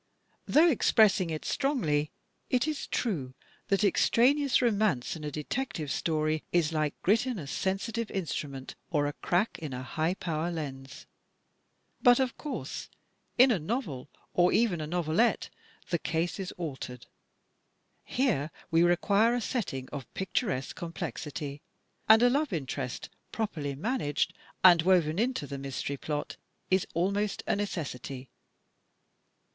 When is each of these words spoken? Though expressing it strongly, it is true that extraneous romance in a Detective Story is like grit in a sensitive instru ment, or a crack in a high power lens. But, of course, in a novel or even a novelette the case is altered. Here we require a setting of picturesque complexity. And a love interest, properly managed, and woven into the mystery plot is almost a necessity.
Though 0.47 0.67
expressing 0.67 1.29
it 1.29 1.45
strongly, 1.45 2.11
it 2.49 2.67
is 2.67 2.87
true 2.87 3.35
that 3.67 3.83
extraneous 3.83 4.59
romance 4.59 5.15
in 5.15 5.23
a 5.23 5.29
Detective 5.29 5.91
Story 5.91 6.43
is 6.51 6.73
like 6.73 6.99
grit 7.03 7.27
in 7.27 7.37
a 7.37 7.45
sensitive 7.45 8.07
instru 8.07 8.49
ment, 8.49 8.73
or 8.89 9.05
a 9.05 9.13
crack 9.13 9.59
in 9.59 9.73
a 9.73 9.83
high 9.83 10.15
power 10.15 10.49
lens. 10.49 11.05
But, 12.01 12.19
of 12.19 12.35
course, 12.35 12.89
in 13.37 13.51
a 13.51 13.59
novel 13.59 14.09
or 14.33 14.51
even 14.51 14.81
a 14.81 14.87
novelette 14.87 15.51
the 15.91 15.99
case 15.99 16.39
is 16.39 16.51
altered. 16.53 17.05
Here 18.03 18.49
we 18.71 18.81
require 18.81 19.35
a 19.35 19.39
setting 19.41 19.87
of 19.89 20.11
picturesque 20.15 20.75
complexity. 20.75 21.61
And 22.09 22.23
a 22.23 22.29
love 22.31 22.51
interest, 22.51 23.11
properly 23.31 23.75
managed, 23.75 24.33
and 24.63 24.81
woven 24.81 25.19
into 25.19 25.45
the 25.45 25.59
mystery 25.59 25.97
plot 25.97 26.37
is 26.71 26.87
almost 26.95 27.43
a 27.45 27.55
necessity. 27.55 28.31